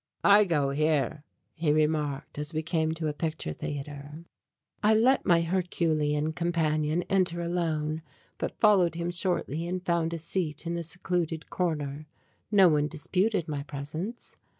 "I 0.25 0.45
go 0.45 0.71
here," 0.71 1.23
he 1.53 1.71
remarked, 1.71 2.39
as 2.39 2.55
we 2.55 2.63
came 2.63 2.91
to 2.95 3.07
a 3.07 3.13
picture 3.13 3.53
theatre. 3.53 4.25
I 4.81 4.95
let 4.95 5.27
my 5.27 5.41
Herculean 5.41 6.33
companion 6.33 7.03
enter 7.03 7.39
alone, 7.39 8.01
but 8.39 8.59
followed 8.59 8.95
him 8.95 9.11
shortly 9.11 9.67
and 9.67 9.85
found 9.85 10.11
a 10.15 10.17
seat 10.17 10.65
in 10.65 10.75
a 10.75 10.81
secluded 10.81 11.51
corner. 11.51 12.07
No 12.51 12.67
one 12.67 12.87
disputed 12.87 13.47
my 13.47 13.61
presence. 13.61 14.35